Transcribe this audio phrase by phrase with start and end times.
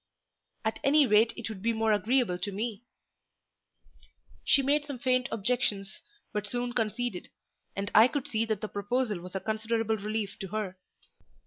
[0.65, 2.81] "At any rate it would be more agreeable to me."
[4.43, 6.01] She made some faint objections,
[6.33, 7.29] but soon conceded;
[7.75, 10.75] and I could see that the proposal was a considerable relief to her.